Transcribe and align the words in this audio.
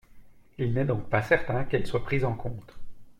Il 0.57 0.73
n’est 0.73 0.85
donc 0.85 1.11
pas 1.11 1.21
certains 1.21 1.63
qu’elles 1.63 1.85
soient 1.85 2.03
prises 2.03 2.25
en 2.25 2.33
compte. 2.33 2.73